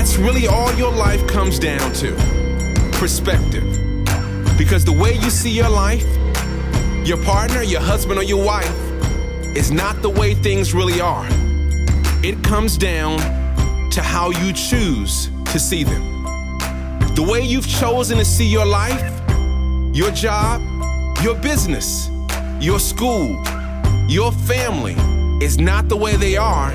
That's 0.00 0.16
really 0.16 0.46
all 0.46 0.72
your 0.76 0.90
life 0.90 1.26
comes 1.26 1.58
down 1.58 1.92
to. 1.96 2.14
Perspective. 2.92 3.64
Because 4.56 4.82
the 4.82 4.96
way 4.98 5.12
you 5.12 5.28
see 5.28 5.50
your 5.50 5.68
life, 5.68 6.06
your 7.06 7.22
partner, 7.22 7.62
your 7.62 7.82
husband, 7.82 8.18
or 8.18 8.22
your 8.22 8.42
wife, 8.42 8.74
is 9.54 9.70
not 9.70 10.00
the 10.00 10.08
way 10.08 10.32
things 10.32 10.72
really 10.72 11.02
are. 11.02 11.26
It 12.24 12.42
comes 12.42 12.78
down 12.78 13.18
to 13.90 14.00
how 14.00 14.30
you 14.30 14.54
choose 14.54 15.28
to 15.52 15.60
see 15.60 15.84
them. 15.84 16.22
The 17.14 17.26
way 17.30 17.42
you've 17.42 17.68
chosen 17.68 18.16
to 18.16 18.24
see 18.24 18.46
your 18.46 18.64
life, 18.64 19.04
your 19.94 20.12
job, 20.12 20.62
your 21.22 21.34
business, 21.34 22.08
your 22.58 22.80
school, 22.80 23.44
your 24.08 24.32
family 24.32 24.96
is 25.44 25.58
not 25.58 25.90
the 25.90 25.96
way 25.98 26.16
they 26.16 26.38
are. 26.38 26.72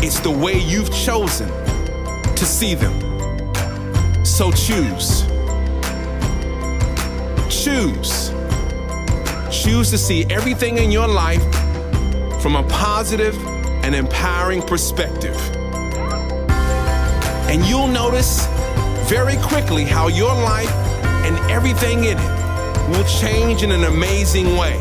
It's 0.00 0.20
the 0.20 0.30
way 0.30 0.60
you've 0.60 0.94
chosen 0.94 1.63
to 2.36 2.44
see 2.44 2.74
them. 2.74 2.94
So 4.24 4.50
choose. 4.52 5.22
Choose. 7.48 8.32
Choose 9.50 9.90
to 9.90 9.98
see 9.98 10.24
everything 10.30 10.78
in 10.78 10.90
your 10.90 11.06
life 11.06 11.42
from 12.42 12.56
a 12.56 12.62
positive 12.68 13.36
and 13.84 13.94
empowering 13.94 14.62
perspective. 14.62 15.36
And 17.48 17.64
you'll 17.64 17.88
notice 17.88 18.46
very 19.08 19.36
quickly 19.42 19.84
how 19.84 20.08
your 20.08 20.34
life 20.34 20.72
and 21.24 21.38
everything 21.50 22.04
in 22.04 22.18
it 22.18 22.88
will 22.88 23.04
change 23.04 23.62
in 23.62 23.70
an 23.70 23.84
amazing 23.84 24.56
way. 24.56 24.78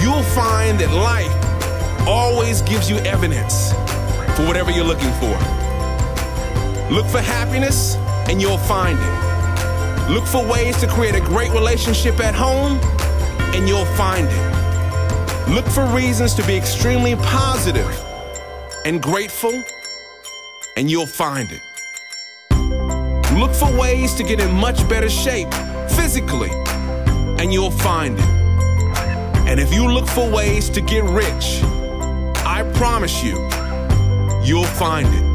You'll 0.00 0.22
find 0.22 0.78
that 0.78 0.92
life 0.92 2.06
always 2.06 2.62
gives 2.62 2.88
you 2.88 2.96
evidence 2.98 3.72
for 4.36 4.46
whatever 4.46 4.70
you're 4.70 4.84
looking 4.84 5.12
for. 5.14 5.65
Look 6.90 7.06
for 7.06 7.20
happiness 7.20 7.96
and 8.28 8.40
you'll 8.40 8.58
find 8.58 8.96
it. 8.96 10.10
Look 10.10 10.24
for 10.24 10.46
ways 10.46 10.76
to 10.80 10.86
create 10.86 11.16
a 11.16 11.20
great 11.20 11.50
relationship 11.50 12.20
at 12.20 12.32
home 12.32 12.78
and 13.54 13.68
you'll 13.68 13.84
find 13.96 14.28
it. 14.30 15.52
Look 15.52 15.66
for 15.66 15.84
reasons 15.86 16.32
to 16.34 16.46
be 16.46 16.56
extremely 16.56 17.16
positive 17.16 17.88
and 18.84 19.02
grateful 19.02 19.64
and 20.76 20.88
you'll 20.88 21.06
find 21.06 21.48
it. 21.50 21.60
Look 23.32 23.52
for 23.52 23.76
ways 23.76 24.14
to 24.14 24.22
get 24.22 24.38
in 24.38 24.54
much 24.54 24.88
better 24.88 25.10
shape 25.10 25.52
physically 25.90 26.52
and 27.40 27.52
you'll 27.52 27.72
find 27.72 28.16
it. 28.16 28.24
And 29.48 29.58
if 29.58 29.74
you 29.74 29.90
look 29.90 30.06
for 30.06 30.30
ways 30.30 30.70
to 30.70 30.80
get 30.80 31.02
rich, 31.02 31.62
I 32.46 32.62
promise 32.74 33.24
you, 33.24 33.36
you'll 34.44 34.64
find 34.64 35.08
it. 35.12 35.25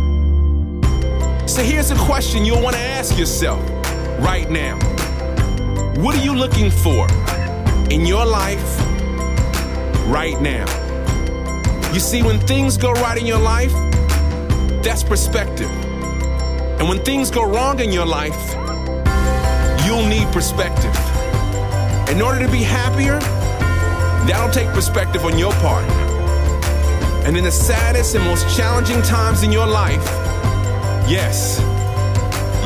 So 1.52 1.62
here's 1.62 1.92
a 1.92 1.98
question 1.98 2.46
you'll 2.46 2.62
want 2.62 2.78
to 2.78 2.82
ask 2.82 3.18
yourself 3.18 3.62
right 4.20 4.50
now 4.50 4.78
What 5.98 6.16
are 6.16 6.24
you 6.24 6.34
looking 6.34 6.72
for 6.72 7.09
in 7.92 8.06
your 8.06 8.25
life 8.25 8.80
right 10.08 10.40
now? 10.40 10.64
You 11.92 12.00
see, 12.00 12.24
when 12.24 12.40
things 12.40 12.78
go 12.78 12.94
right 12.94 13.18
in 13.18 13.25
your 13.25 13.38
life, 13.38 13.74
that's 14.81 15.03
perspective. 15.03 15.70
And 16.80 16.88
when 16.88 17.03
things 17.03 17.30
go 17.30 17.44
wrong 17.44 17.81
in 17.81 17.92
your 17.92 18.06
life, 18.06 18.56
you'll 19.86 20.08
need 20.08 20.31
perspective. 20.31 20.96
In 22.08 22.22
order 22.22 22.40
to 22.46 22.50
be 22.50 22.64
happier, 22.64 23.20
that'll 24.25 24.54
take 24.54 24.70
perspective 24.70 25.25
on 25.25 25.38
your 25.38 25.52
part. 25.56 25.84
And 27.25 27.36
in 27.36 27.44
the 27.44 27.52
saddest 27.52 28.16
and 28.16 28.24
most 28.24 28.56
challenging 28.56 29.02
times 29.02 29.44
in 29.44 29.52
your 29.52 29.68
life, 29.68 30.22
yes, 31.12 31.60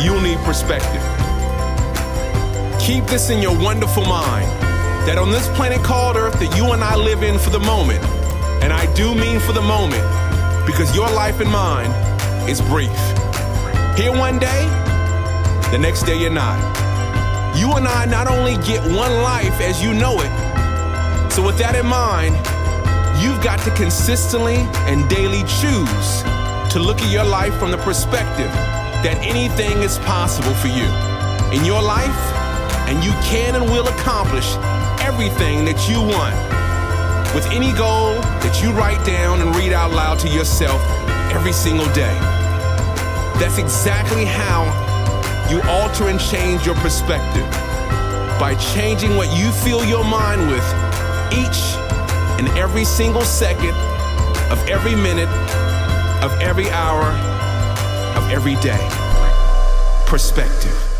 you'll 0.06 0.22
need 0.22 0.38
perspective. 0.46 1.02
Keep 2.80 3.06
this 3.06 3.32
in 3.32 3.42
your 3.42 3.58
wonderful 3.58 4.06
mind 4.06 4.46
that 5.08 5.18
on 5.18 5.32
this 5.32 5.48
planet 5.58 5.84
called 5.84 6.16
Earth 6.16 6.40
that 6.40 6.56
you 6.56 6.72
and 6.72 6.84
I 6.84 6.96
live 6.96 7.24
in 7.24 7.40
for 7.40 7.50
the 7.50 7.60
moment, 7.60 8.04
and 8.62 8.72
I 8.72 8.86
do 8.94 9.16
mean 9.16 9.40
for 9.40 9.52
the 9.52 9.62
moment, 9.62 10.06
because 10.68 10.96
your 10.96 11.10
life 11.10 11.40
and 11.40 11.50
mine 11.50 11.90
is 12.48 12.62
brief. 12.62 12.94
Here 13.98 14.16
one 14.16 14.38
day, 14.38 14.62
the 15.72 15.80
next 15.80 16.04
day 16.04 16.22
you're 16.22 16.30
not. 16.30 16.60
You 17.58 17.74
and 17.74 17.88
I 17.88 18.06
not 18.06 18.28
only 18.28 18.58
get 18.58 18.80
one 18.96 19.24
life 19.24 19.60
as 19.60 19.82
you 19.82 19.92
know 19.92 20.22
it, 20.22 21.32
so 21.32 21.44
with 21.44 21.58
that 21.58 21.74
in 21.74 21.88
mind, 21.88 22.36
you've 23.24 23.44
got 23.44 23.58
to 23.66 23.72
consistently 23.72 24.58
and 24.86 25.10
daily 25.10 25.42
choose 25.50 26.35
to 26.76 26.82
look 26.82 27.00
at 27.00 27.10
your 27.10 27.24
life 27.24 27.58
from 27.58 27.72
the 27.72 27.78
perspective 27.88 28.52
that 29.00 29.16
anything 29.24 29.80
is 29.80 29.98
possible 30.00 30.54
for 30.56 30.68
you 30.68 30.84
in 31.56 31.64
your 31.64 31.82
life, 31.82 32.20
and 32.92 33.02
you 33.02 33.16
can 33.24 33.56
and 33.56 33.64
will 33.72 33.88
accomplish 33.88 34.44
everything 35.00 35.64
that 35.64 35.80
you 35.88 36.04
want 36.04 36.36
with 37.32 37.48
any 37.56 37.72
goal 37.80 38.20
that 38.44 38.60
you 38.62 38.76
write 38.76 39.00
down 39.08 39.40
and 39.40 39.56
read 39.56 39.72
out 39.72 39.92
loud 39.92 40.20
to 40.20 40.28
yourself 40.28 40.84
every 41.32 41.54
single 41.54 41.88
day. 41.94 42.12
That's 43.40 43.58
exactly 43.58 44.26
how 44.26 44.68
you 45.50 45.62
alter 45.72 46.10
and 46.10 46.20
change 46.20 46.66
your 46.66 46.76
perspective 46.84 47.48
by 48.36 48.54
changing 48.76 49.16
what 49.16 49.32
you 49.32 49.50
fill 49.64 49.86
your 49.86 50.04
mind 50.04 50.52
with 50.52 50.68
each 51.32 51.72
and 52.36 52.50
every 52.60 52.84
single 52.84 53.24
second 53.24 53.72
of 54.52 54.60
every 54.68 54.96
minute 55.00 55.32
of 56.26 56.42
every 56.42 56.68
hour 56.72 57.12
of 58.18 58.32
every 58.32 58.56
day. 58.56 58.90
Perspective. 60.08 60.95